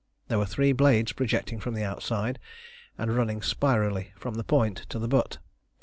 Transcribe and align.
There 0.29 0.39
were 0.39 0.47
three 0.47 0.71
blades 0.71 1.11
projecting 1.11 1.59
from 1.59 1.75
the 1.75 1.83
outside, 1.83 2.39
and 2.97 3.15
running 3.15 3.43
spirally 3.43 4.13
from 4.17 4.33
the 4.33 4.43
point 4.43 4.77
to 4.89 4.97
the 4.97 5.07
butt. 5.07 5.37